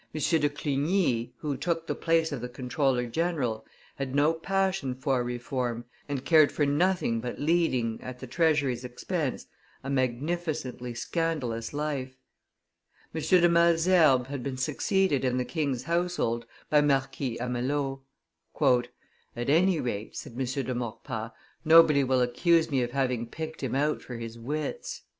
[0.13, 0.19] de
[0.49, 3.63] Clugny, who took the place of the comptroller general,
[3.97, 9.45] had no passion for reform, and cared for nothing but leading, at the treasury's expense,
[9.83, 12.15] a magnificently scandalous life;
[13.13, 13.21] M.
[13.21, 17.99] de Malesherbes had been succeeded in the king's household by Marquis Amelot.
[19.35, 20.43] "At any rate," said M.
[20.65, 21.29] de Maurepas,
[21.63, 25.03] "nobody will accuse me of having picked him out for his wits."